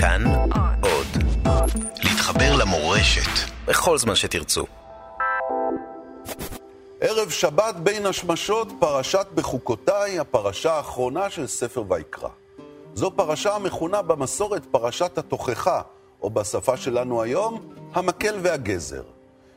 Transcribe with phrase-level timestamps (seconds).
[0.00, 0.24] כאן
[0.82, 1.06] עוד.
[2.04, 4.66] להתחבר למורשת בכל זמן שתרצו.
[7.00, 12.28] ערב שבת בין השמשות, פרשת בחוקותיי, הפרשה האחרונה של ספר ויקרא.
[12.94, 15.80] זו פרשה המכונה במסורת פרשת התוכחה,
[16.22, 19.02] או בשפה שלנו היום, המקל והגזר.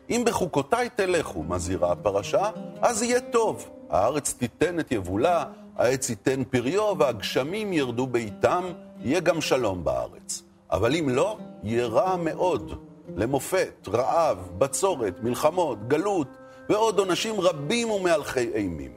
[0.09, 2.49] אם בחוקותיי תלכו, מזהירה הפרשה,
[2.81, 3.69] אז יהיה טוב.
[3.89, 5.45] הארץ תיתן את יבולה,
[5.77, 8.63] העץ ייתן פריו, והגשמים ירדו בעיתם,
[9.03, 10.43] יהיה גם שלום בארץ.
[10.71, 12.73] אבל אם לא, יהיה רע מאוד.
[13.15, 16.27] למופת, רעב, בצורת, מלחמות, גלות,
[16.69, 18.91] ועוד עונשים רבים ומהלכי אימים.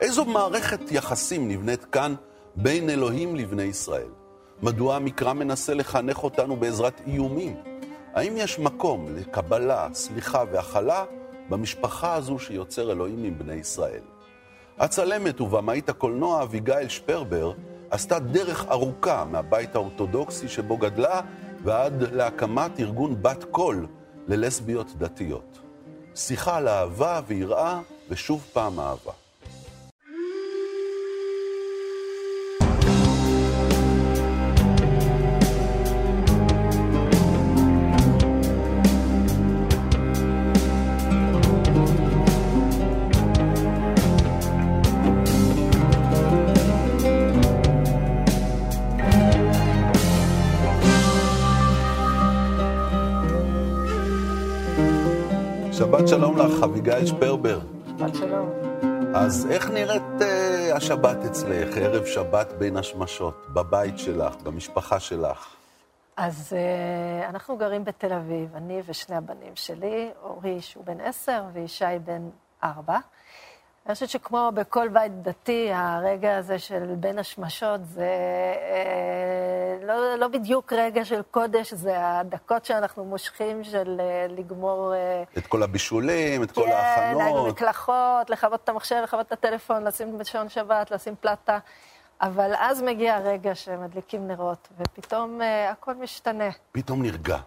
[0.00, 2.14] איזו מערכת יחסים נבנית כאן
[2.56, 4.08] בין אלוהים לבני ישראל?
[4.62, 7.56] מדוע המקרא מנסה לחנך אותנו בעזרת איומים?
[8.14, 11.04] האם יש מקום לקבלה, סליחה והכלה
[11.48, 14.02] במשפחה הזו שיוצר אלוהים עם בני ישראל?
[14.78, 17.52] הצלמת ובמאית הקולנוע אביגיל שפרבר
[17.90, 21.20] עשתה דרך ארוכה מהבית האורתודוקסי שבו גדלה
[21.64, 23.86] ועד להקמת ארגון בת קול
[24.28, 25.58] ללסביות דתיות.
[26.14, 29.12] שיחה על אהבה ויראה ושוב פעם אהבה.
[55.78, 57.60] שבת שלום לך, אביגיל שפרבר.
[57.98, 58.50] שבת שלום.
[59.14, 65.46] אז איך נראית uh, השבת אצלך, ערב שבת בין השמשות, בבית שלך, במשפחה שלך?
[66.16, 71.84] אז uh, אנחנו גרים בתל אביב, אני ושני הבנים שלי, אורי שהוא בן עשר וישי
[72.04, 72.28] בן
[72.64, 72.98] ארבע.
[73.88, 78.10] אני חושבת שכמו בכל בית דתי, הרגע הזה של בין השמשות זה
[78.72, 84.94] אה, לא, לא בדיוק רגע של קודש, זה הדקות שאנחנו מושכים של אה, לגמור...
[84.94, 87.48] אה, את כל הבישולים, את כן, כל ההכנות.
[87.52, 91.58] מקלחות, לכבות את המחשב, לכבות את הטלפון, לשים בשעון שבת, לשים פלטה.
[92.20, 96.48] אבל אז מגיע הרגע שמדליקים נרות, ופתאום אה, הכל משתנה.
[96.72, 97.38] פתאום נרגע.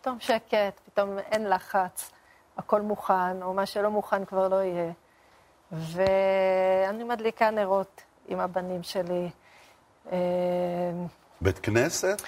[0.00, 2.10] פתאום שקט, פתאום אין לחץ,
[2.56, 4.92] הכל מוכן, או מה שלא מוכן כבר לא יהיה.
[5.72, 9.30] ואני מדליקה נרות עם הבנים שלי.
[10.12, 10.18] אה,
[11.40, 12.22] בית כנסת?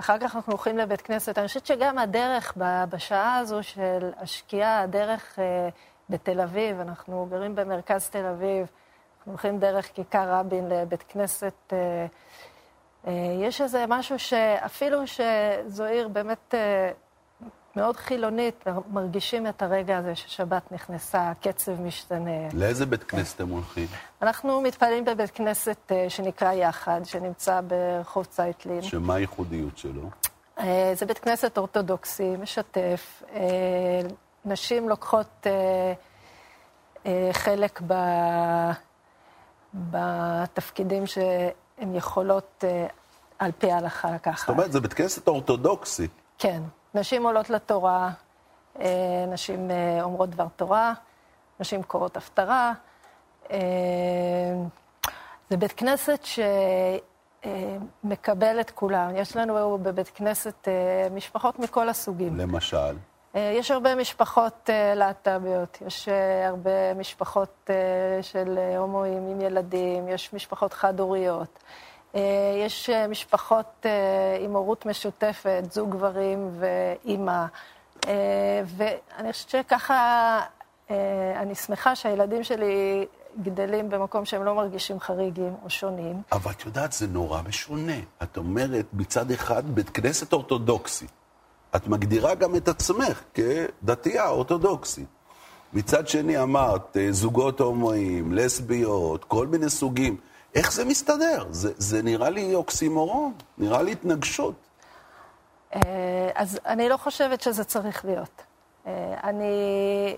[0.00, 1.38] אחר כך אנחנו הולכים לבית כנסת.
[1.38, 2.56] אני חושבת שגם הדרך
[2.88, 5.68] בשעה הזו של השקיעה, הדרך אה,
[6.10, 8.66] בתל אביב, אנחנו גרים במרכז תל אביב,
[9.18, 11.72] אנחנו הולכים דרך כיכר רבין לבית כנסת.
[11.72, 12.06] אה,
[13.42, 16.54] יש איזה משהו שאפילו שזו עיר באמת
[17.76, 22.48] מאוד חילונית, מרגישים את הרגע הזה ששבת נכנסה, הקצב משתנה.
[22.52, 23.86] לאיזה בית כנסת אתם הולכים?
[24.22, 28.82] אנחנו מתפללים בבית כנסת אה, שנקרא יחד, שנמצא ברחוב צייטלין.
[28.82, 30.02] שמה הייחודיות שלו?
[30.58, 33.22] אה, זה בית כנסת אורתודוקסי, משתף.
[33.32, 34.00] אה,
[34.44, 35.46] נשים לוקחות
[37.32, 37.94] חלק ב...
[39.74, 42.64] בתפקידים שהן יכולות
[43.38, 44.38] על פי ההלכה לקחת.
[44.46, 46.08] זאת אומרת, זה בית כנסת אורתודוקסי.
[46.38, 46.62] כן.
[46.94, 48.10] נשים עולות לתורה,
[49.28, 49.70] נשים
[50.02, 50.92] אומרות דבר תורה,
[51.60, 52.72] נשים קוראות הפטרה.
[55.50, 56.26] זה בית כנסת
[58.04, 59.16] שמקבל את כולם.
[59.16, 60.68] יש לנו בבית כנסת
[61.14, 62.36] משפחות מכל הסוגים.
[62.36, 62.96] למשל?
[63.34, 66.08] יש הרבה משפחות להט"ביות, יש
[66.46, 67.70] הרבה משפחות
[68.22, 71.58] של הומואים עם ילדים, יש משפחות חד-הוריות.
[72.66, 73.86] יש משפחות
[74.40, 77.44] עם הורות משותפת, זוג גברים ואימא.
[78.66, 80.40] ואני חושבת שככה,
[81.36, 83.06] אני שמחה שהילדים שלי
[83.42, 86.22] גדלים במקום שהם לא מרגישים חריגים או שונים.
[86.32, 87.96] אבל את יודעת, זה נורא משונה.
[88.22, 91.06] את אומרת, מצד אחד, בית כנסת אורתודוקסי.
[91.76, 95.08] את מגדירה גם את עצמך כדתייה אורתודוקסית.
[95.72, 100.16] מצד שני אמרת, זוגות הומואים, לסביות, כל מיני סוגים.
[100.54, 101.44] איך זה מסתדר?
[101.50, 104.54] זה, זה נראה לי אוקסימורון, נראה לי התנגשות.
[106.34, 108.42] אז אני לא חושבת שזה צריך להיות.
[109.24, 110.16] אני,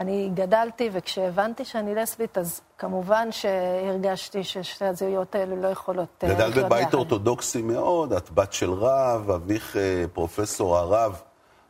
[0.00, 6.24] אני גדלתי, וכשהבנתי שאני לסבית, אז כמובן שהרגשתי ששתי הזהויות האלו לא יכולות...
[6.24, 9.76] גדלת בבית אורתודוקסי מאוד, את בת של רב, אביך
[10.12, 11.22] פרופסור הרב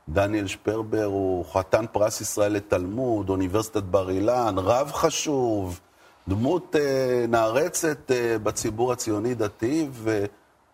[0.09, 5.81] דניאל שפרבר הוא חתן פרס ישראל לתלמוד, אוניברסיטת בר אילן, רב חשוב.
[6.29, 10.25] דמות אה, נערצת אה, בציבור הציוני-דתי, ו,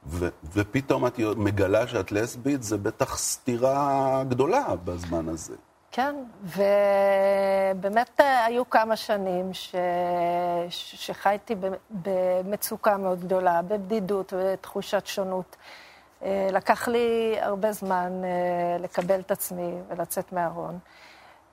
[0.06, 5.54] ו, ופתאום את מגלה שאת לסבית, זה בטח סתירה גדולה בזמן הזה.
[5.90, 9.74] כן, ובאמת היו כמה שנים ש...
[10.70, 11.54] שחייתי
[11.90, 15.56] במצוקה מאוד גדולה, בבדידות ותחושת שונות.
[16.26, 18.12] לקח לי הרבה זמן
[18.80, 20.78] לקבל את עצמי ולצאת מהארון.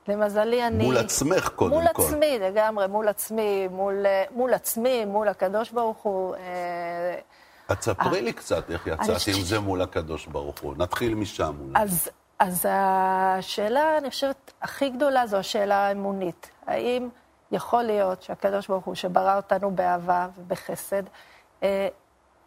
[0.08, 0.84] למזלי אני...
[0.84, 2.02] מול עצמך קודם מול כל.
[2.02, 6.36] מול עצמי, לגמרי, מול עצמי, מול, מול עצמי, מול הקדוש ברוך הוא.
[7.72, 10.76] את ספרי לי קצת איך יצאת עם זה מול הקדוש ברוך הוא.
[10.78, 11.54] נתחיל משם.
[11.76, 12.10] אז,
[12.40, 16.52] אז השאלה, אני חושבת, הכי גדולה זו השאלה האמונית.
[16.68, 17.10] האם
[17.52, 21.04] יכול להיות שהקדוש ברוך הוא, שברא אותנו באהבה ובחסד,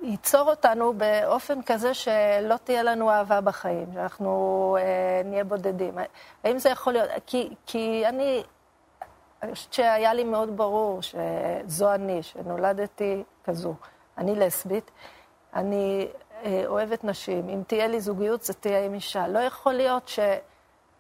[0.03, 5.99] ייצור אותנו באופן כזה שלא תהיה לנו אהבה בחיים, שאנחנו אה, נהיה בודדים.
[6.45, 7.11] האם זה יכול להיות?
[7.27, 8.43] כי, כי אני,
[9.43, 13.75] אני חושבת שהיה לי מאוד ברור שזו אני, שנולדתי כזו.
[14.19, 14.91] אני לסבית,
[15.55, 16.09] אני
[16.45, 17.49] אה, אוהבת נשים.
[17.49, 19.29] אם תהיה לי זוגיות, זה תהיה עם אישה.
[19.29, 20.19] לא יכול להיות ש...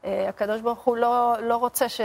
[0.05, 2.01] הקדוש ברוך הוא לא, לא רוצה ש...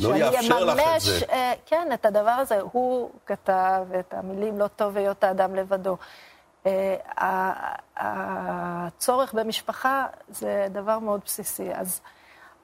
[0.00, 1.22] לא שאני אממש,
[1.66, 2.60] כן, את הדבר הזה.
[2.72, 5.96] הוא כתב את המילים לא טוב היות האדם לבדו.
[7.96, 11.74] הצורך במשפחה זה דבר מאוד בסיסי.
[11.74, 12.00] אז,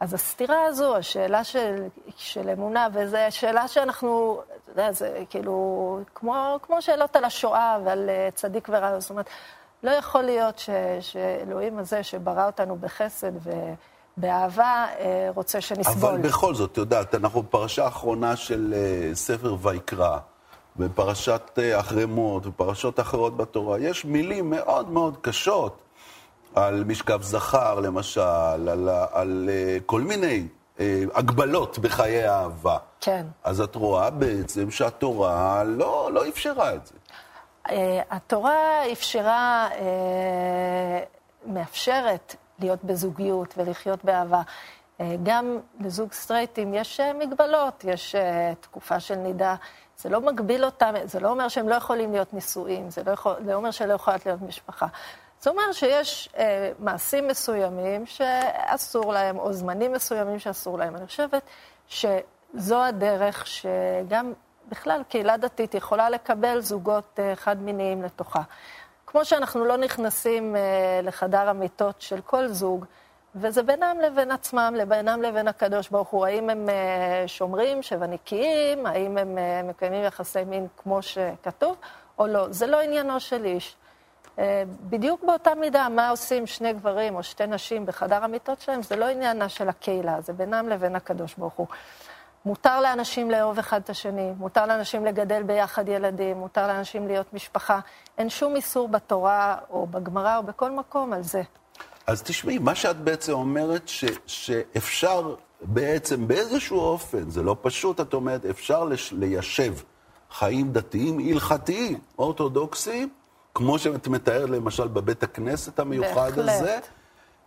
[0.00, 1.86] אז הסתירה הזו, השאלה של,
[2.16, 8.10] של אמונה, וזו שאלה שאנחנו, אתה יודע, זה כאילו, כמו, כמו שאלות על השואה ועל
[8.34, 9.28] צדיק ורע, זאת אומרת,
[9.82, 10.70] לא יכול להיות ש,
[11.00, 13.50] שאלוהים הזה שברא אותנו בחסד ו...
[14.16, 14.86] באהבה
[15.34, 16.10] רוצה שנסבול.
[16.10, 18.74] אבל בכל זאת, את יודעת, אנחנו בפרשה האחרונה של
[19.14, 20.18] ספר ויקרא,
[20.76, 25.82] בפרשת אחרי מות ופרשות אחרות בתורה, יש מילים מאוד מאוד קשות
[26.54, 28.20] על משכב זכר, למשל,
[28.68, 29.48] על, על
[29.86, 30.46] כל מיני
[31.14, 32.76] הגבלות בחיי האהבה.
[33.00, 33.26] כן.
[33.44, 36.94] אז את רואה בעצם שהתורה לא, לא אפשרה את זה.
[38.10, 39.68] התורה אפשרה,
[41.46, 44.42] מאפשרת להיות בזוגיות ולחיות באהבה.
[45.22, 48.14] גם לזוג סטרייטים יש מגבלות, יש
[48.60, 49.54] תקופה של נידה.
[49.96, 53.34] זה לא מגביל אותם, זה לא אומר שהם לא יכולים להיות נישואים, זה לא, יכול,
[53.44, 54.86] לא אומר שלא יכולת להיות משפחה.
[55.42, 60.96] זה אומר שיש אה, מעשים מסוימים שאסור להם, או זמנים מסוימים שאסור להם.
[60.96, 61.42] אני חושבת
[61.88, 64.32] שזו הדרך שגם
[64.68, 68.42] בכלל קהילה דתית יכולה לקבל זוגות אה, חד-מיניים לתוכה.
[69.12, 72.84] כמו שאנחנו לא נכנסים אה, לחדר המיטות של כל זוג,
[73.34, 76.26] וזה בינם לבין עצמם, לבינם לבין הקדוש ברוך הוא.
[76.26, 81.76] האם הם אה, שומרים, שבנקיים, האם הם אה, מקיימים יחסי מין כמו שכתוב,
[82.18, 82.46] או לא.
[82.50, 83.76] זה לא עניינו של איש.
[84.88, 89.08] בדיוק באותה מידה, מה עושים שני גברים או שתי נשים בחדר המיטות שלהם, זה לא
[89.08, 91.66] עניינה של הקהילה, זה בינם לבין הקדוש ברוך הוא.
[92.44, 97.80] מותר לאנשים לאהוב אחד את השני, מותר לאנשים לגדל ביחד ילדים, מותר לאנשים להיות משפחה.
[98.18, 101.42] אין שום איסור בתורה או בגמרא או בכל מקום על זה.
[102.06, 108.14] אז תשמעי, מה שאת בעצם אומרת, ש, שאפשר בעצם באיזשהו אופן, זה לא פשוט, את
[108.14, 109.74] אומרת, אפשר לש, ליישב
[110.30, 113.08] חיים דתיים, הלכתיים, אורתודוקסיים,
[113.54, 116.48] כמו שאת מתארת למשל בבית הכנסת המיוחד בהחלט.
[116.48, 116.78] הזה,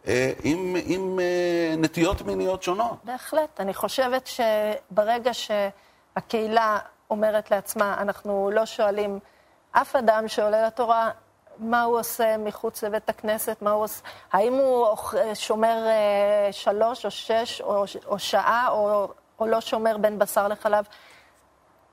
[0.08, 2.98] אה, עם, עם אה, נטיות מיניות שונות.
[3.04, 3.60] בהחלט.
[3.60, 6.78] אני חושבת שברגע שהקהילה
[7.10, 9.20] אומרת לעצמה, אנחנו לא שואלים
[9.82, 11.10] אף אדם שעולה לתורה,
[11.60, 14.02] מה הוא עושה מחוץ לבית הכנסת, מה הוא עושה,
[14.34, 14.88] האם הוא
[15.34, 19.08] שומר אה, שלוש או שש או, או שעה, או,
[19.40, 20.86] או לא שומר בין בשר לחלב.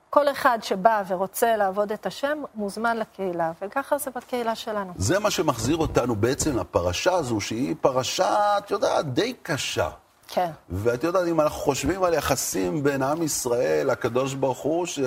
[0.09, 4.93] כל אחד שבא ורוצה לעבוד את השם, מוזמן לקהילה, וככה זה בקהילה שלנו.
[4.95, 9.89] זה מה שמחזיר אותנו בעצם לפרשה הזו, שהיא פרשה, את יודעת, די קשה.
[10.27, 10.49] כן.
[10.69, 14.99] ואת יודעת, אם אנחנו חושבים על יחסים בין עם ישראל, הקדוש ברוך הוא, ש...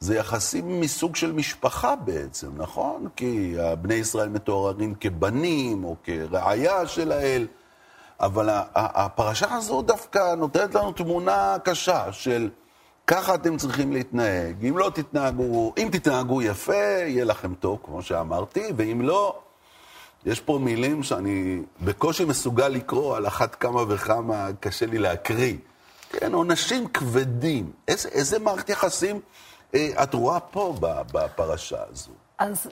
[0.00, 3.08] זה יחסים מסוג של משפחה בעצם, נכון?
[3.16, 7.46] כי בני ישראל מתוארים כבנים או כראיה של האל,
[8.20, 12.48] אבל הפרשה הזו דווקא נותנת לנו תמונה קשה של
[13.06, 14.66] ככה אתם צריכים להתנהג.
[14.66, 19.38] אם לא תתנהגו, אם תתנהגו יפה, יהיה לכם טוב, כמו שאמרתי, ואם לא,
[20.26, 25.54] יש פה מילים שאני בקושי מסוגל לקרוא, על אחת כמה וכמה קשה לי להקריא.
[26.10, 27.72] כן, עונשים כבדים.
[27.88, 29.20] איזה, איזה מערכת יחסים
[29.74, 30.74] את רואה פה
[31.12, 32.12] בפרשה הזו?
[32.38, 32.70] אז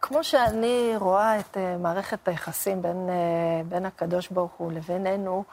[0.00, 3.08] כמו שאני רואה את מערכת היחסים בין,
[3.68, 5.44] בין הקדוש ברוך הוא לבינינו,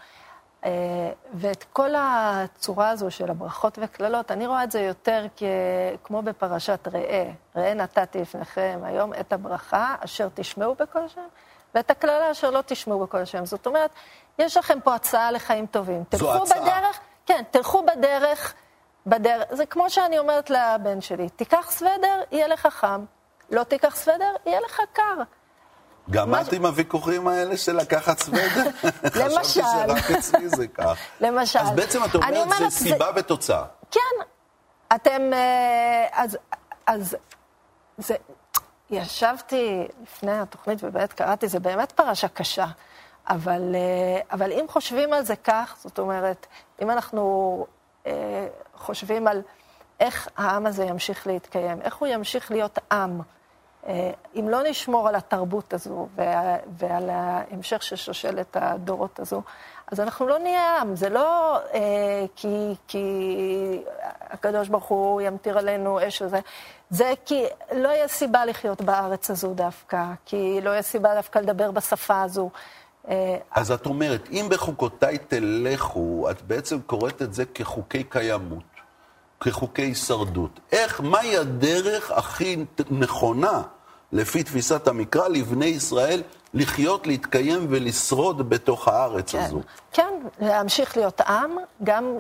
[1.34, 5.44] ואת כל הצורה הזו של הברכות וקללות, אני רואה את זה יותר כ...
[6.04, 7.32] כמו בפרשת ראה.
[7.56, 11.22] ראה נתתי לפניכם היום את הברכה אשר תשמעו בכל השם,
[11.76, 13.46] ואת הקללה אשר לא תשמעו בכל השם.
[13.46, 13.90] זאת אומרת,
[14.40, 16.04] יש לכם פה הצעה לחיים טובים.
[16.14, 16.62] זו הצעה.
[16.62, 18.54] בדרך, כן, תלכו בדרך.
[19.06, 23.06] בדרך, זה כמו שאני אומרת לבן שלי, תיקח סוודר, יהיה לך חם.
[23.50, 25.24] לא תיקח סוודר, יהיה לך קר.
[26.10, 28.64] גם את עם הוויכוחים האלה של לקחת סוודר?
[29.22, 29.40] למשל.
[29.40, 30.98] חשבתי שרק אצלי זה כך.
[31.22, 31.60] למשל.
[31.60, 33.66] אז בעצם את אומרת, זה סיבה ותוצאה.
[33.92, 34.24] כן.
[34.96, 35.32] אתם...
[36.12, 36.38] אז...
[36.88, 37.16] אז...
[37.98, 38.16] זה...
[38.90, 42.66] ישבתי לפני התוכנית ובאמת קראתי, זה באמת פרשה קשה.
[43.28, 46.48] אבל, אה, אבל אם חושבים על זה כך, זאת אומרת,
[46.82, 47.83] אם אנחנו אה,
[48.76, 49.42] חושבים על
[50.00, 53.22] איך העם הזה ימשיך להתקיים, איך הוא ימשיך להיות עם,
[53.88, 56.08] אה, אם לא נשמור על התרבות הזו
[56.78, 59.42] ועל ההמשך של שושלת הדורות הזו,
[59.92, 60.96] אז אנחנו לא נהיה עם.
[60.96, 63.84] זה לא אה, כי, כי
[64.22, 66.40] הקדוש ברוך הוא ימטיר עלינו אש וזה,
[66.90, 71.72] זה כי לא יהיה סיבה לחיות בארץ הזו דווקא, כי לא יהיה סיבה דווקא לדבר
[71.72, 72.50] בשפה הזו.
[73.10, 78.64] אה, אז את אומרת, אם בחוקותיי תלכו, את בעצם קוראת את זה כחוקי קיימות,
[79.40, 80.60] כחוקי הישרדות.
[80.72, 83.62] איך, מהי הדרך הכי נכונה,
[84.12, 86.22] לפי תפיסת המקרא, לבני ישראל
[86.54, 89.62] לחיות, להתקיים ולשרוד בתוך הארץ כן, הזו?
[89.92, 92.18] כן, להמשיך להיות עם, גם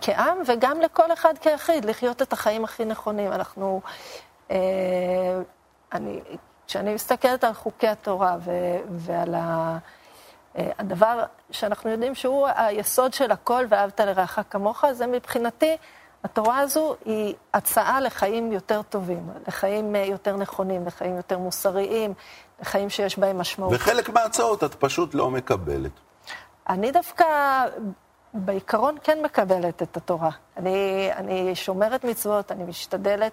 [0.00, 3.32] כעם וגם לכל אחד כיחיד, לחיות את החיים הכי נכונים.
[3.32, 3.80] אנחנו...
[4.50, 4.56] אה,
[5.92, 6.20] אני,
[6.66, 8.50] כשאני מסתכלת על חוקי התורה ו,
[8.90, 9.78] ועל ה...
[10.56, 15.76] אה, הדבר שאנחנו יודעים שהוא היסוד של הכל, ואהבת לרעך כמוך, זה מבחינתי,
[16.24, 22.14] התורה הזו היא הצעה לחיים יותר טובים, לחיים אה, יותר נכונים, לחיים יותר מוסריים,
[22.60, 23.72] לחיים שיש בהם משמעות.
[23.74, 25.90] וחלק מההצעות את פשוט לא מקבלת.
[26.68, 27.26] אני דווקא
[28.34, 30.30] בעיקרון כן מקבלת את התורה.
[30.56, 33.32] אני, אני שומרת מצוות, אני משתדלת.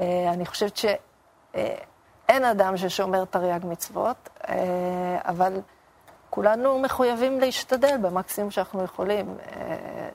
[0.00, 4.28] אה, אני חושבת שאין אדם ששומר תרי"ג מצוות,
[5.24, 5.60] אבל...
[6.30, 9.36] כולנו מחויבים להשתדל במקסימום שאנחנו יכולים.
[9.52, 10.08] אה,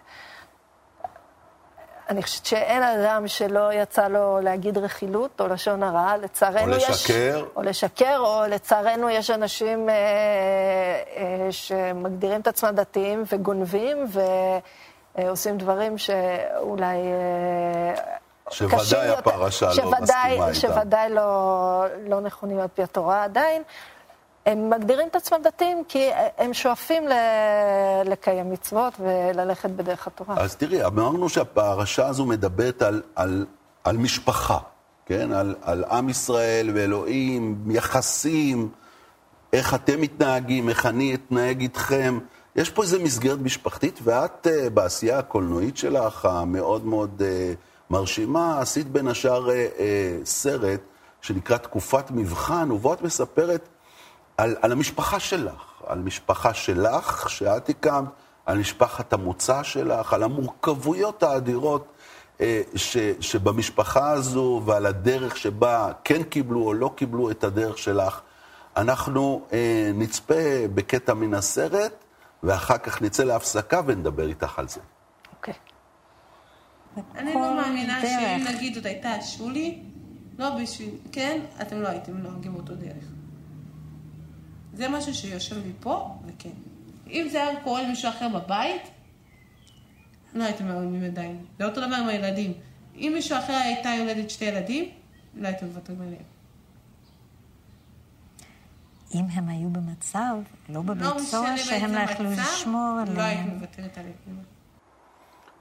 [2.10, 6.84] אני חושבת שאין אדם שלא יצא לו להגיד רכילות או לשון הרע, לצערנו יש...
[6.84, 7.46] או לשקר.
[7.56, 9.96] או לשקר, או לצערנו יש אנשים אה,
[11.18, 14.06] אה, שמגדירים את עצמם דתיים וגונבים
[15.16, 16.98] ועושים דברים שאולי...
[16.98, 18.16] אה,
[18.50, 20.54] שוודאי הפרשה לא מסכימה איתם.
[20.54, 23.64] שוודאי לא, לא נכונים על פי התורה עדיין.
[24.46, 27.14] הם מגדירים את עצמם דתיים כי הם שואפים ל...
[28.06, 30.36] לקיים מצוות וללכת בדרך התורה.
[30.38, 33.46] אז תראי, אמרנו שהפרשה הזו מדברת על, על,
[33.84, 34.58] על משפחה,
[35.06, 35.32] כן?
[35.32, 38.70] על, על עם ישראל ואלוהים, יחסים,
[39.54, 42.20] איך אתם מתנהגים, איך אני אתנהג איתכם.
[42.56, 47.56] יש פה איזו מסגרת משפחתית, ואת uh, בעשייה הקולנועית שלך, המאוד מאוד uh,
[47.90, 49.82] מרשימה, עשית בין השאר uh,
[50.26, 50.80] סרט
[51.22, 53.68] שנקרא תקופת מבחן, ובו את מספרת
[54.38, 58.10] על, על המשפחה שלך, על משפחה שלך, שאת הקמת,
[58.46, 61.88] על משפחת המוצא שלך, על המורכבויות האדירות
[62.42, 68.22] אה, ש, שבמשפחה הזו ועל הדרך שבה כן קיבלו או לא קיבלו את הדרך שלך.
[68.78, 71.94] אנחנו אה, נצפה בקטע מן הסרט,
[72.44, 74.80] ואחר כך נצא להפסקה ונדבר איתך על זה.
[75.38, 75.54] אוקיי.
[77.16, 79.84] אני לא מאמינה שאם נגיד זאת הייתה שולי,
[80.38, 83.06] לא בשביל, כן, אתם לא הייתם נוהגים אותו דרך.
[84.76, 86.50] זה משהו שיושב לי פה, וכן.
[87.08, 88.82] אם זה היה קורה למישהו אחר בבית,
[90.34, 91.46] לא הייתם מרימים ידיים.
[91.60, 92.54] זה אותו דבר עם הילדים.
[92.96, 94.90] אם מישהו אחר הייתה יולדת שתי ילדים,
[95.36, 96.24] לא הייתם מוותרים עליהם.
[99.14, 100.36] אם הם היו במצב,
[100.70, 103.18] לא בבית לא סוהר, שהם לא יכלו לשמור עליהם.
[103.18, 104.16] לא הייתי מוותרת עליהם.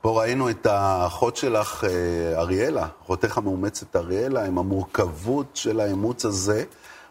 [0.01, 6.65] פה ראינו את האחות שלך, אה, אריאלה, אחותך המאומצת אריאלה, עם המורכבות של האימוץ הזה.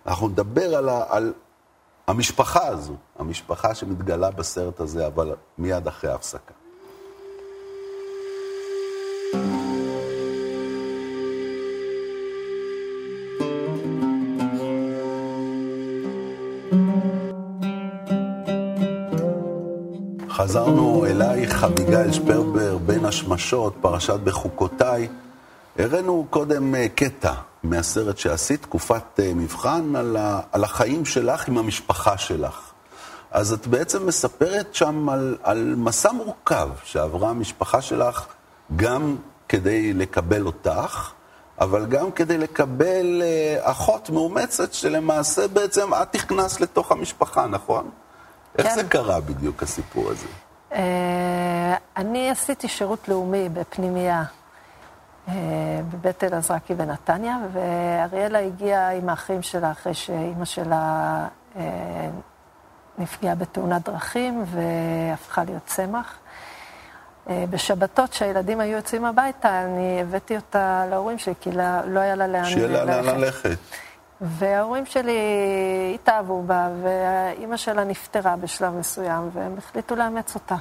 [0.06, 1.34] אנחנו נדבר על, על
[2.08, 6.54] המשפחה הזו, המשפחה שמתגלה בסרט הזה, אבל מיד אחרי ההפסקה.
[20.30, 25.08] חזרנו אלייך, אביגיל שפרבר, בין השמשות, פרשת בחוקותיי.
[25.80, 31.58] הראינו קודם אה, קטע מהסרט שעשית, תקופת אה, מבחן, על, ה, על החיים שלך עם
[31.58, 32.72] המשפחה שלך.
[33.32, 38.26] אז את בעצם מספרת שם על, על מסע מורכב שעברה המשפחה שלך,
[38.76, 39.16] גם
[39.50, 41.12] כדי לקבל אותך,
[41.60, 47.90] אבל גם כדי לקבל אה, אחות מאומצת, שלמעשה בעצם את נכנסת לתוך המשפחה, נכון?
[48.58, 48.64] כן.
[48.64, 50.28] איך זה קרה בדיוק, הסיפור הזה?
[51.98, 54.24] אני עשיתי שירות לאומי בפנימייה.
[55.28, 55.34] אה,
[55.92, 62.10] בבית אלעזרקי בנתניה, ואריאלה הגיעה עם האחים שלה אחרי שאימא שלה אה,
[62.98, 66.18] נפגעה בתאונת דרכים והפכה להיות צמח.
[67.30, 72.16] אה, בשבתות, כשהילדים היו יוצאים הביתה, אני הבאתי אותה להורים שלי, כי לא, לא היה
[72.16, 72.54] לה לאן ללכת.
[72.54, 73.58] שיהיה לה לאן ללכת.
[74.22, 75.18] וההורים שלי
[75.96, 80.56] התאהבו בה, והאימא שלה נפטרה בשלב מסוים, והם החליטו לאמץ אותה.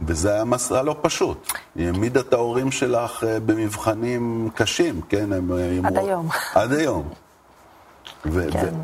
[0.00, 1.52] וזה היה מסע לא פשוט.
[1.74, 5.32] היא העמידה את ההורים שלך אה, במבחנים קשים, כן?
[5.32, 5.52] הם,
[5.84, 6.04] עד הם...
[6.04, 6.28] היום.
[6.54, 7.08] עד היום.
[8.26, 8.74] ו- כן.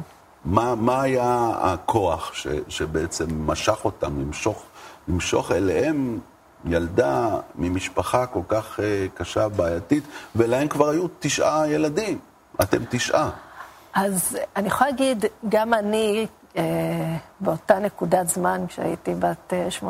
[0.44, 4.62] ומה מה היה הכוח ש, שבעצם משך אותם, למשוך,
[5.08, 6.18] למשוך אליהם
[6.64, 10.04] ילדה ממשפחה כל כך אה, קשה, בעייתית,
[10.36, 12.18] ולהם כבר היו תשעה ילדים.
[12.62, 13.30] אתם תשעה.
[13.94, 16.39] אז אני יכולה להגיד, גם אני, אה,
[17.40, 19.86] באותה נקודת זמן, כשהייתי בת 18-19,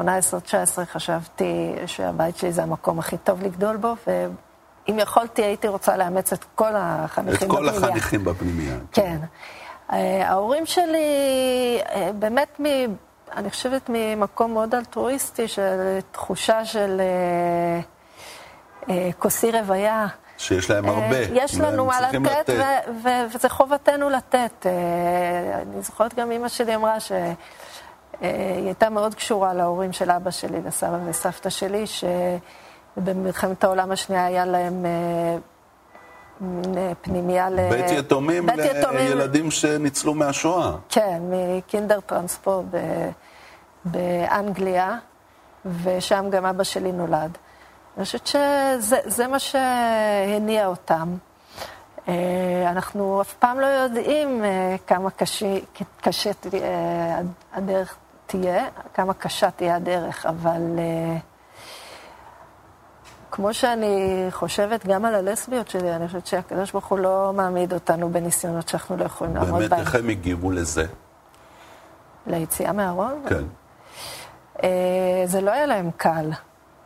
[0.78, 6.32] אה, חשבתי שהבית שלי זה המקום הכי טוב לגדול בו, ואם יכולתי, הייתי רוצה לאמץ
[6.32, 7.70] את כל החניכים בפנימייה.
[7.70, 8.76] את כל החניכים בפנימייה.
[8.92, 9.18] כן.
[10.22, 10.98] ההורים שלי,
[12.18, 12.60] באמת,
[13.36, 17.00] אני חושבת ממקום מאוד אלטרואיסטי, של תחושה של
[19.18, 20.06] כוסי רוויה.
[20.40, 21.18] שיש להם הרבה.
[21.32, 22.54] יש לנו מה לתת, לתת.
[23.34, 24.66] וזה חובתנו לתת.
[25.62, 27.34] אני זוכרת גם אימא שלי אמרה שהיא
[28.66, 31.84] הייתה מאוד קשורה להורים של אבא שלי, לסבא וסבתא שלי,
[32.96, 34.86] שבמלחמת העולם השנייה היה להם
[37.02, 37.70] פנימייה ל...
[37.70, 38.46] בית יתומים
[38.92, 40.72] לילדים שניצלו מהשואה.
[40.88, 42.64] כן, מקינדר טרנספורט
[43.84, 44.96] באנגליה,
[45.82, 47.38] ושם גם אבא שלי נולד.
[48.00, 51.16] אני חושבת שזה מה שהניע אותם.
[52.08, 52.14] אה,
[52.70, 55.58] אנחנו אף פעם לא יודעים אה, כמה קשה,
[56.00, 57.20] קשה אה,
[57.52, 60.62] הדרך תהיה, כמה קשה תהיה הדרך, אבל
[63.30, 68.08] כמו שאני חושבת גם על הלסביות שלי, אני חושבת שהקדוש ברוך הוא לא מעמיד אותנו
[68.08, 69.68] בניסיונות שאנחנו לא יכולים לעמוד בהם.
[69.68, 70.86] באמת, איך הם הגיבו לזה?
[72.26, 73.22] ליציאה מהארון?
[73.28, 73.44] כן.
[75.26, 76.30] זה לא היה להם קל.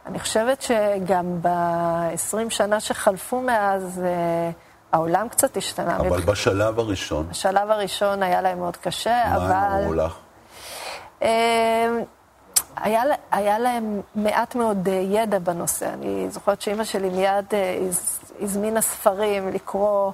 [0.06, 4.50] אני חושבת שגם ב-20 שנה שחלפו מאז, אה,
[4.92, 5.96] העולם קצת השתנה.
[5.96, 6.24] אבל מבח...
[6.24, 7.28] בשלב הראשון.
[7.30, 9.48] בשלב הראשון היה להם מאוד קשה, מה אבל...
[9.48, 10.16] מה אמרו לך?
[11.22, 11.88] אה,
[12.76, 15.92] היה, היה להם מעט מאוד אה, ידע בנושא.
[15.92, 17.44] אני זוכרת שאימא שלי מיד
[18.40, 20.12] הזמינה ספרים לקרוא,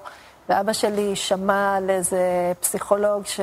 [0.49, 3.41] ואבא שלי שמע על איזה פסיכולוג ש...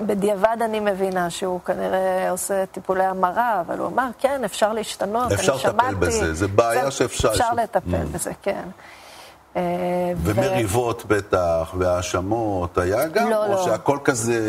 [0.00, 5.52] בדיעבד אני מבינה שהוא כנראה עושה טיפולי המרה, אבל הוא אמר, כן, אפשר להשתנות, אפשר
[5.52, 5.76] אני שמעתי...
[5.76, 7.28] אפשר לטפל בזה, זה בעיה שאפשר...
[7.28, 8.14] אפשר לטפל mm.
[8.14, 8.62] בזה, כן.
[9.56, 9.62] אה,
[10.16, 11.08] ומריבות ו...
[11.08, 13.30] בטח, והאשמות, היה גם?
[13.30, 13.64] לא, או לא.
[13.64, 14.40] שהכל כזה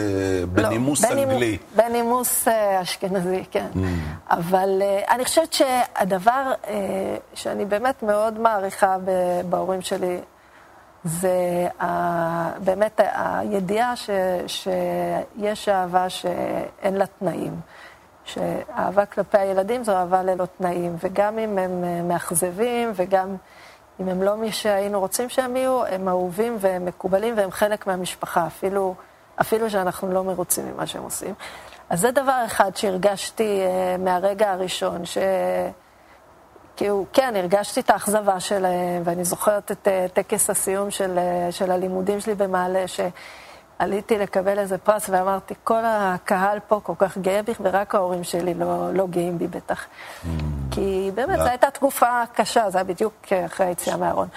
[0.53, 1.57] בנימוס לא, אנגלי?
[1.75, 3.67] בנימוס אה, אשכנזי, כן.
[3.75, 3.77] Mm.
[4.29, 6.51] אבל uh, אני חושבת שהדבר
[7.33, 8.95] שאני באמת מאוד מעריכה
[9.49, 10.19] בהורים שלי,
[11.03, 11.67] זה
[12.63, 14.09] באמת הידיעה ש,
[14.47, 17.59] שיש אהבה שאין לה תנאים.
[18.25, 23.35] שאהבה כלפי הילדים זו אהבה ללא תנאים, וגם אם הם מאכזבים, וגם
[23.99, 28.47] אם הם לא מי שהיינו רוצים שהם יהיו, הם אהובים והם מקובלים והם חלק מהמשפחה,
[28.47, 28.95] אפילו,
[29.41, 31.33] אפילו שאנחנו לא מרוצים ממה שהם עושים.
[31.89, 35.17] אז זה דבר אחד שהרגשתי uh, מהרגע הראשון, ש...
[36.79, 41.71] כאילו, כן, הרגשתי את האכזבה שלהם, ואני זוכרת את uh, טקס הסיום של, uh, של
[41.71, 47.51] הלימודים שלי במעלה, שעליתי לקבל איזה פרס ואמרתי, כל הקהל פה כל כך גאה בי,
[47.61, 49.85] ורק ההורים שלי לא, לא גאים בי בטח.
[49.85, 50.27] Mm.
[50.71, 53.13] כי באמת, זו הייתה תקופה קשה, זה היה בדיוק
[53.45, 54.27] אחרי היציאה מהארון.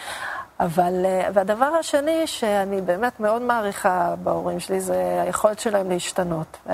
[0.61, 6.68] אבל, uh, והדבר השני שאני באמת מאוד מעריכה בהורים שלי, זה היכולת שלהם להשתנות.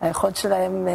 [0.00, 0.88] היכולת שלהם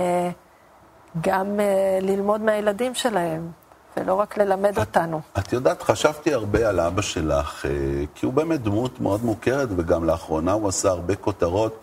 [1.22, 1.60] גם
[2.02, 3.67] ללמוד מהילדים שלהם.
[3.98, 5.22] ולא רק ללמד את, אותנו.
[5.38, 7.72] את יודעת, חשבתי הרבה על אבא שלך, אה,
[8.16, 11.80] כי הוא באמת דמות מאוד מוכרת, וגם לאחרונה הוא עשה הרבה כותרות,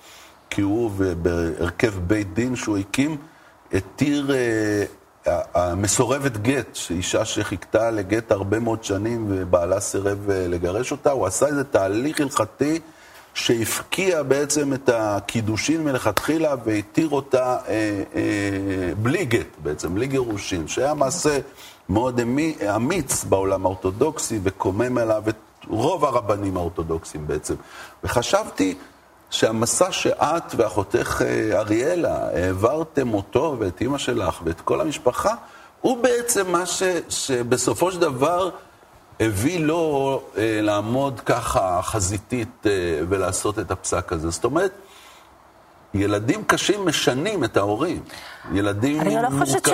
[0.50, 0.90] כי הוא
[1.22, 3.16] בהרכב בית דין שהוא הקים,
[3.72, 4.84] התיר אה,
[5.54, 11.46] המסורבת גט, אישה שחיכתה לגט הרבה מאוד שנים ובעלה סירב אה, לגרש אותה, הוא עשה
[11.46, 12.80] איזה תהליך הלכתי
[13.34, 20.94] שהפקיע בעצם את הקידושין מלכתחילה והתיר אותה אה, אה, בלי גט בעצם, בלי גירושין, שהיה
[20.94, 21.38] מעשה
[21.88, 22.20] מאוד
[22.76, 25.36] אמיץ בעולם האורתודוקסי וקומם עליו את
[25.68, 27.54] רוב הרבנים האורתודוקסים בעצם.
[28.04, 28.74] וחשבתי
[29.30, 35.34] שהמסע שאת ואחותך אה, אריאלה העברתם אותו ואת אימא שלך ואת כל המשפחה,
[35.80, 38.50] הוא בעצם מה ש, שבסופו של דבר
[39.20, 42.72] הביא לו אה, לעמוד ככה חזיתית אה,
[43.08, 44.30] ולעשות את הפסק הזה.
[44.30, 44.72] זאת אומרת,
[45.94, 48.02] ילדים קשים משנים את ההורים.
[48.52, 49.32] ילדים עם מורכבות.
[49.32, 49.66] אני לא חושבת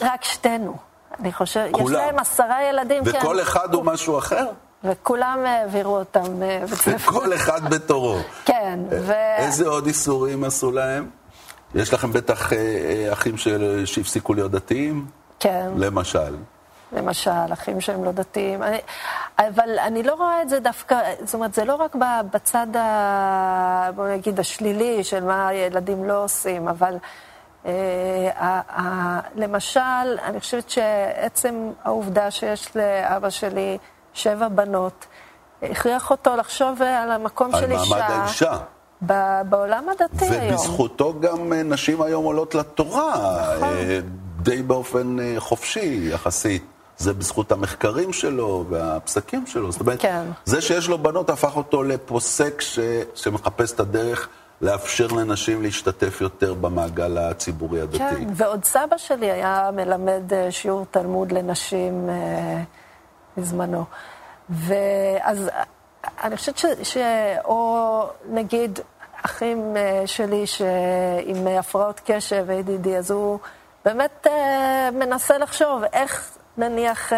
[0.00, 0.93] שרק שתינו.
[1.20, 3.18] אני חושבת, יש להם עשרה ילדים, וכל כן.
[3.18, 4.46] וכל אחד הוא משהו אחר?
[4.84, 7.10] וכולם העבירו אותם אה, בית ספר.
[7.10, 8.18] וכל אחד בתורו.
[8.44, 8.78] כן.
[8.90, 9.12] ו...
[9.36, 11.10] איזה עוד איסורים עשו להם?
[11.74, 12.52] יש לכם בטח
[13.12, 13.34] אחים
[13.84, 15.06] שהפסיקו להיות דתיים?
[15.40, 15.68] כן.
[15.76, 16.36] למשל.
[16.92, 18.62] למשל, אחים שהם לא דתיים.
[18.62, 18.78] אני,
[19.38, 21.96] אבל אני לא רואה את זה דווקא, זאת אומרת, זה לא רק
[22.32, 26.96] בצד, ה, בוא נגיד, השלילי של מה הילדים לא עושים, אבל
[29.34, 33.78] למשל, אני חושבת שעצם העובדה שיש לאבא שלי
[34.14, 35.06] שבע בנות,
[35.62, 37.94] הכריח אותו לחשוב על המקום של אישה.
[37.94, 38.56] על מעמד האישה.
[39.48, 40.54] בעולם הדתי היום.
[40.54, 43.12] ובזכותו גם נשים היום עולות לתורה,
[43.56, 43.68] נכון.
[44.42, 46.64] די באופן חופשי יחסית.
[46.98, 49.72] זה בזכות המחקרים שלו והפסקים שלו.
[49.72, 50.24] זאת אומרת, כן.
[50.44, 52.78] זה שיש לו בנות הפך אותו לפוסק ש...
[53.14, 54.28] שמחפש את הדרך
[54.64, 57.98] לאפשר לנשים להשתתף יותר במעגל הציבורי הדתי.
[57.98, 62.62] כן, ועוד סבא שלי היה מלמד אה, שיעור תלמוד לנשים אה,
[63.36, 63.84] בזמנו.
[64.50, 65.50] ואז
[66.22, 66.66] אני חושבת ש...
[66.82, 66.96] ש...
[67.44, 68.80] או נגיד
[69.22, 73.38] אחים אה, שלי שעם הפרעות קשב, ADD, אז הוא
[73.84, 74.26] באמת
[74.92, 77.12] מנסה לחשוב איך נניח,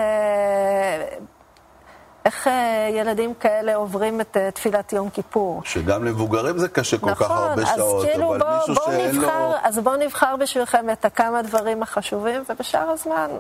[2.27, 5.61] איך אה, ילדים כאלה עוברים את אה, תפילת יום כיפור.
[5.65, 9.17] שגם למבוגרים זה קשה כל נכון, כך הרבה שעות, כאילו אבל בוא, מישהו בוא שאין
[9.17, 9.55] נבחר, לו...
[9.63, 13.31] אז בואו נבחר בשבילכם את הכמה דברים החשובים, ובשאר הזמן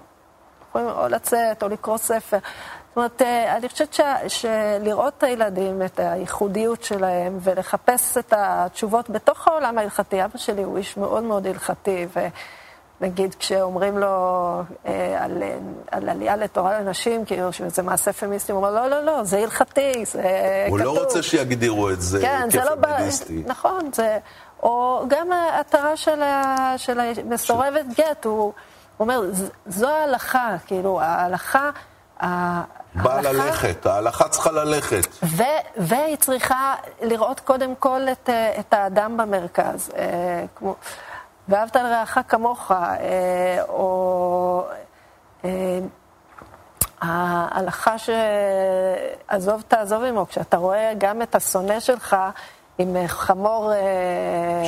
[0.68, 2.38] יכולים או לצאת או לקרוא ספר.
[2.88, 3.22] זאת אומרת,
[3.56, 10.24] אני חושבת ש, שלראות את הילדים, את הייחודיות שלהם, ולחפש את התשובות בתוך העולם ההלכתי,
[10.24, 12.26] אבא שלי הוא איש מאוד מאוד הלכתי, ו...
[13.00, 14.06] נגיד כשאומרים לו
[14.86, 15.42] אה, על,
[15.90, 20.04] על עלייה לתורה לנשים, כאילו שזה מעשה פמיניסטי, הוא אומר, לא, לא, לא, זה הלכתי,
[20.04, 20.22] זה
[20.68, 20.94] הוא לא כתוב.
[20.94, 23.42] הוא לא רוצה שיגדירו את זה כן, כפמיניסטי.
[23.42, 24.18] לא נכון, זה...
[24.62, 26.22] או גם ההתרה של,
[26.76, 28.00] של המסורבת ש...
[28.00, 28.52] גט, הוא, הוא
[29.00, 29.22] אומר,
[29.66, 31.70] זו ההלכה, כאילו, ההלכה...
[32.94, 35.06] באה ללכת, ההלכה צריכה ללכת.
[35.22, 35.42] ו,
[35.76, 38.30] והיא צריכה לראות קודם כל את,
[38.60, 39.90] את האדם במרכז.
[39.96, 40.74] אה, כמו...
[41.48, 44.64] ואהבת לרעך כמוך, אה, או
[45.44, 45.78] אה,
[47.00, 52.16] ההלכה שעזוב תעזוב עמו, כשאתה רואה גם את השונא שלך
[52.78, 53.72] עם חמור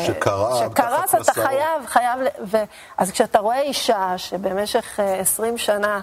[0.07, 2.57] שקרה, שקרס, אתה חייב, חייב, ו...
[2.99, 6.01] אז כשאתה רואה אישה שבמשך עשרים שנה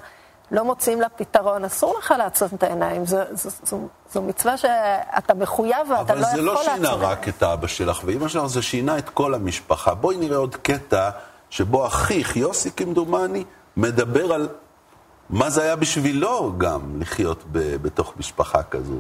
[0.52, 3.06] לא מוצאים לה פתרון, אסור לך לעצום את העיניים.
[3.06, 3.80] זו, זו, זו,
[4.12, 6.50] זו מצווה שאתה מחויב ואתה לא יכול לעצום.
[6.50, 9.94] אבל זה לא שינה רק את אבא שלך ואימא שלך, זה שינה את כל המשפחה.
[9.94, 11.10] בואי נראה עוד קטע
[11.50, 13.44] שבו אחיך, יוסי כמדומני,
[13.78, 14.48] מדבר על
[15.30, 19.00] מה זה היה בשבילו גם לחיות ב, בתוך משפחה כזו.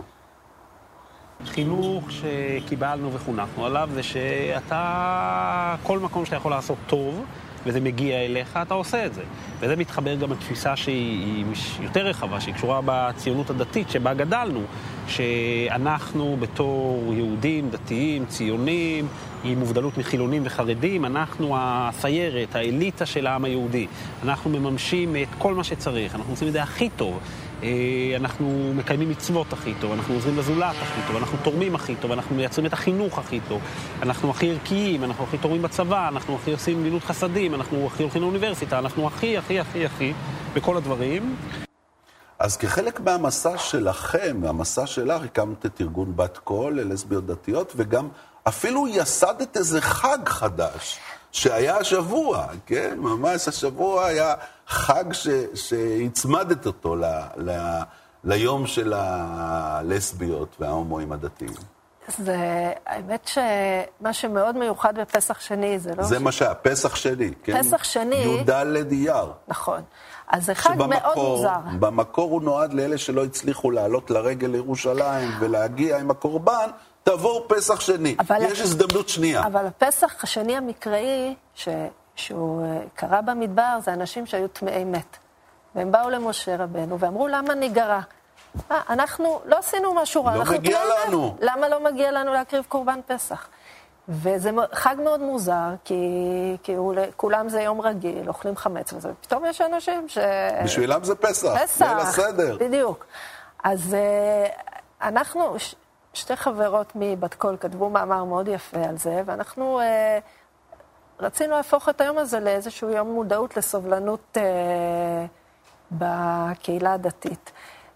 [1.45, 7.25] חינוך שקיבלנו וחונכנו עליו זה שאתה, כל מקום שאתה יכול לעשות טוב,
[7.65, 9.21] וזה מגיע אליך, אתה עושה את זה.
[9.59, 11.45] וזה מתחבר גם לתפיסה שהיא
[11.81, 14.61] יותר רחבה, שהיא קשורה בציונות הדתית שבה גדלנו,
[15.07, 19.07] שאנחנו בתור יהודים, דתיים, ציונים,
[19.43, 23.87] עם מובדלות מחילונים וחרדים, אנחנו הסיירת, האליטה של העם היהודי.
[24.23, 27.19] אנחנו מממשים את כל מה שצריך, אנחנו עושים את זה הכי טוב.
[27.65, 32.11] אה, אנחנו מקיימים מצוות הכי טוב, אנחנו עוזרים לזולת הכי טוב, אנחנו תורמים הכי טוב,
[32.11, 33.61] אנחנו מייצרים את החינוך הכי טוב,
[34.01, 38.21] אנחנו הכי ערכיים, אנחנו הכי תורמים בצבא, אנחנו הכי עושים מילות חסדים, אנחנו הכי הולכים
[38.21, 40.13] לאוניברסיטה, אנחנו הכי, הכי, הכי, הכי,
[40.53, 41.35] בכל הדברים.
[42.39, 48.07] אז כחלק מהמסע שלכם, מהמסע שלך, הקמת את ארגון בת קול ללסביות דתיות, וגם
[48.47, 50.99] אפילו יסדת איזה חג חדש.
[51.35, 52.95] שהיה השבוע, כן?
[52.99, 54.33] ממש השבוע היה
[54.67, 57.05] חג ש, שהצמדת אותו ל,
[57.37, 57.79] ל,
[58.23, 61.53] ליום של הלסביות וההומואים הדתיים.
[62.17, 66.03] זה, האמת שמה שמאוד מיוחד בפסח שני זה לא...
[66.03, 66.21] זה ש...
[66.21, 67.59] מה שהיה, פסח שני, כן?
[67.59, 68.15] פסח שני...
[68.15, 68.49] י"ד
[68.91, 69.31] אייר.
[69.47, 69.81] נכון.
[70.27, 71.57] אז זה חג מאוד מוזר.
[71.79, 76.69] במקור הוא נועד לאלה שלא הצליחו לעלות לרגל לירושלים ולהגיע עם הקורבן,
[77.03, 78.15] תבואו פסח שני.
[78.39, 79.43] יש הזדמנות שנייה.
[79.45, 81.67] אבל הפסח השני המקראי, ש...
[82.15, 85.17] שהוא אה, קרה במדבר, זה אנשים שהיו טמאי מת.
[85.75, 87.99] והם באו למשה רבנו ואמרו, למה ניגרע?
[88.71, 91.27] אה, אנחנו לא עשינו משהו רע, לא אנחנו מגיע לנו.
[91.27, 91.33] מת.
[91.41, 93.47] למה לא מגיע לנו להקריב קורבן פסח?
[94.09, 95.95] וזה חג מאוד מוזר, כי,
[96.63, 100.17] כי הוא, כולם זה יום רגיל, אוכלים חמץ וזה, ופתאום יש אנשים ש...
[100.63, 102.57] בשבילם זה פסח, פסח, ליל הסדר.
[102.59, 103.05] בדיוק.
[103.63, 104.47] אז אה,
[105.01, 105.55] אנחנו,
[106.13, 110.19] שתי חברות מבת קול כתבו מאמר מאוד יפה על זה, ואנחנו אה,
[111.19, 115.25] רצינו להפוך את היום הזה לאיזשהו יום מודעות לסובלנות אה,
[115.91, 117.51] בקהילה הדתית.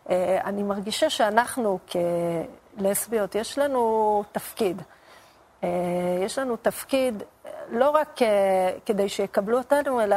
[0.10, 1.80] אה, אני מרגישה שאנחנו
[2.78, 4.82] כלסביות, יש לנו תפקיד.
[5.64, 5.70] אה,
[6.22, 7.24] יש לנו תפקיד
[7.72, 8.28] לא רק אה,
[8.86, 10.16] כדי שיקבלו אותנו, אלא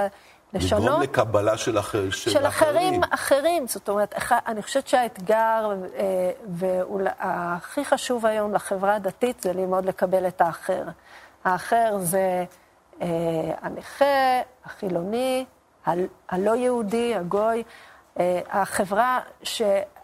[0.53, 0.83] לשנות...
[0.83, 3.01] לגרום לקבלה של, אחר, של, של אחרים.
[3.11, 3.67] אחרים.
[3.67, 10.41] זאת אומרת, אני חושבת שהאתגר, אה, והכי חשוב היום לחברה הדתית, זה ללמוד לקבל את
[10.41, 10.83] האחר.
[11.45, 12.45] האחר זה
[13.61, 15.45] הנכה, החילוני,
[16.29, 17.63] הלא יהודי, הגוי.
[18.51, 19.21] החברה,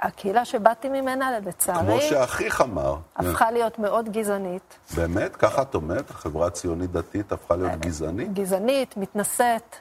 [0.01, 1.79] הקהילה שבאתי ממנה, לצערי...
[1.81, 2.97] כמו שאחיך אמר.
[3.17, 4.79] הפכה להיות מאוד גזענית.
[4.97, 5.37] באמת?
[5.37, 6.11] ככה את אומרת?
[6.11, 8.33] החברה הציונית דתית הפכה להיות גזענית?
[8.33, 9.77] גזענית, מתנשאת.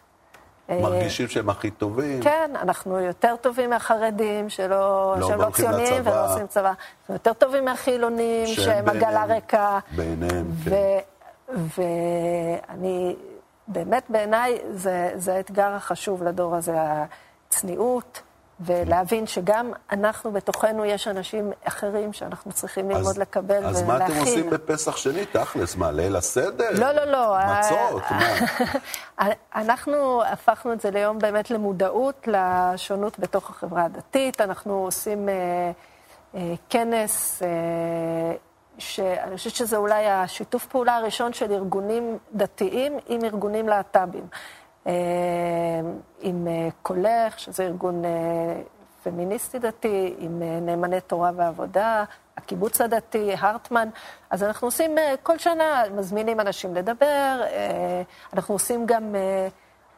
[0.70, 2.22] מרגישים שהם הכי טובים.
[2.22, 6.74] כן, אנחנו יותר טובים מהחרדים, שלא, לא שהם לא ציונים ולא עושים צבא.
[7.00, 9.80] אנחנו יותר טובים מהחילונים, שהם עגלה ריקה.
[9.96, 10.72] בעיניהם, כן.
[11.50, 13.16] ואני,
[13.68, 16.76] באמת בעיניי זה, זה האתגר החשוב לדור הזה,
[17.48, 18.22] הצניעות,
[18.60, 23.92] ולהבין שגם אנחנו בתוכנו יש אנשים אחרים שאנחנו צריכים ללמוד אז, לקבל אז ולהכיל.
[23.94, 25.76] אז מה אתם עושים בפסח שני, תכלס?
[25.76, 26.70] מה, ליל הסדר?
[26.74, 27.38] לא, לא, לא.
[27.60, 29.28] מצות, מה?
[29.62, 34.42] אנחנו הפכנו את זה ליום באמת למודעות לשונות בתוך החברה הדתית.
[34.42, 35.72] אנחנו עושים אה,
[36.36, 37.48] אה, כנס, אה,
[38.80, 44.28] שאני חושבת שזה אולי השיתוף פעולה הראשון של ארגונים דתיים עם ארגונים להט"בים.
[44.88, 44.94] אה,
[46.22, 48.62] עם אה, קולך, שזה ארגון אה,
[49.04, 52.04] פמיניסטי דתי, עם נאמני תורה ועבודה,
[52.38, 53.90] הקיבוץ הדתי, הרטמן.
[54.30, 57.42] אז אנחנו עושים כל שנה, מזמינים אנשים לדבר,
[58.34, 59.16] אנחנו עושים גם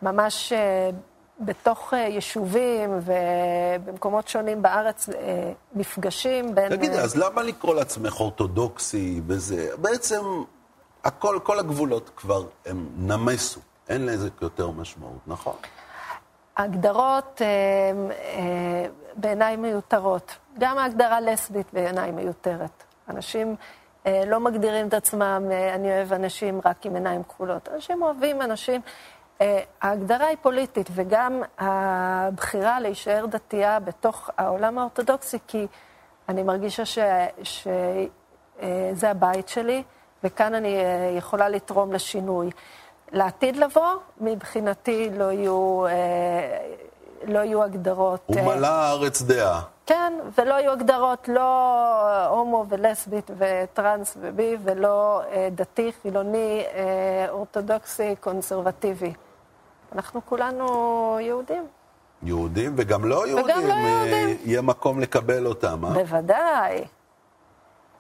[0.02, 0.54] ממש
[1.40, 5.10] בתוך יישובים ובמקומות שונים בארץ
[5.76, 6.70] מפגשים בין...
[6.76, 9.70] תגידי, אז למה לקרוא לעצמך אורתודוקסי וזה?
[9.78, 10.22] בעצם
[11.04, 13.60] הכל, כל הגבולות כבר הם נמסו.
[13.90, 15.56] אין לזה יותר משמעות, נכון?
[16.58, 17.48] ההגדרות אה,
[18.12, 20.36] אה, בעיניי מיותרות.
[20.60, 22.84] גם ההגדרה לסבית בעיניי מיותרת.
[23.10, 23.56] אנשים
[24.06, 27.70] אה, לא מגדירים את עצמם, אה, אני אוהב אנשים רק עם עיניים כחולות.
[27.76, 28.82] אנשים אוהבים אנשים.
[29.42, 35.68] אה, ההגדרה היא פוליטית, וגם הבחירה להישאר דתייה בתוך העולם האורתודוקסי, כי
[36.30, 36.84] אני מרגישה
[37.44, 37.70] שזה
[39.08, 39.84] אה, הבית שלי,
[40.24, 42.50] וכאן אני אה, יכולה לתרום לשינוי.
[43.12, 45.86] לעתיד לבוא, מבחינתי לא יהיו,
[47.24, 48.22] לא יהיו הגדרות...
[48.26, 49.62] הוא מלא הארץ דעה.
[49.86, 55.22] כן, ולא יהיו הגדרות לא הומו ולסבית וטרנס ובי, ולא
[55.52, 56.64] דתי, חילוני,
[57.30, 59.14] אורתודוקסי, קונסרבטיבי.
[59.96, 61.68] אנחנו כולנו יהודים.
[62.24, 64.38] יהודים וגם לא יהודים, וגם לא יהודים.
[64.46, 65.90] יהיה מקום לקבל אותם, אה?
[65.94, 66.84] בוודאי.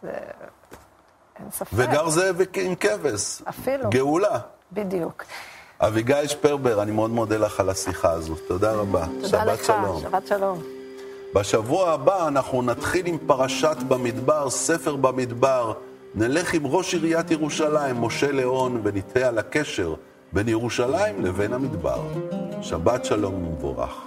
[0.04, 0.12] זה...
[1.40, 1.72] אין ספק.
[1.74, 3.42] וגר זאב עם כבש.
[3.50, 3.90] אפילו.
[3.90, 4.40] גאולה.
[4.72, 5.24] בדיוק.
[5.80, 8.36] אביגיל שפרבר, אני מאוד מודה לך על השיחה הזו.
[8.48, 9.06] תודה רבה.
[9.06, 10.02] תודה שבת לך, שלום.
[10.02, 10.62] שבת שלום.
[11.36, 15.74] בשבוע הבא אנחנו נתחיל עם פרשת במדבר, ספר במדבר.
[16.16, 19.96] נלך עם ראש עיריית ירושלים, משה ליאון, ונתהה על הקשר
[20.34, 22.02] בין ירושלים לבין המדבר.
[22.62, 24.06] שבת שלום ומבורך.